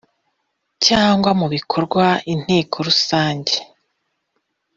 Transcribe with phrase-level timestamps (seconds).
[0.85, 3.55] cyangwa mu bikorwa inteko rusange